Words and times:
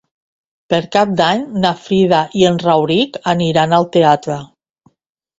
Per 0.73 0.77
Cap 0.93 1.09
d'Any 1.17 1.43
na 1.65 1.73
Frida 1.81 2.21
i 2.39 2.45
en 2.51 2.57
Rauric 2.63 3.19
aniran 3.33 3.77
al 3.79 3.85
teatre. 3.97 4.39